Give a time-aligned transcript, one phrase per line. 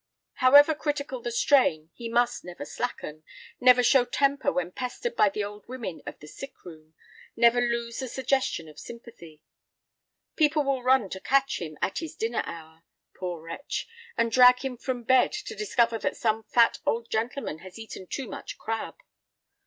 [0.37, 3.23] However critical the strain, he must never slacken,
[3.59, 6.95] never show temper when pestered by the old women of the sick room,
[7.35, 9.43] never lose the suggestion of sympathy.
[10.35, 12.81] People will run to catch him "at his dinner hour,"
[13.15, 13.87] poor wretch,
[14.17, 18.27] and drag him from bed to discover that some fat old gentleman has eaten too
[18.27, 18.95] much crab.